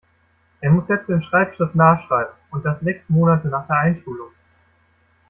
Er 0.61 0.71
muss 0.71 0.87
Sätze 0.87 1.13
in 1.13 1.21
Schreibschrift 1.21 1.75
nachschreiben. 1.75 2.33
Und 2.49 2.65
das 2.65 2.79
sechs 2.79 3.07
Monate 3.09 3.49
nach 3.49 3.67
der 3.67 3.77
Einschulung. 3.81 4.31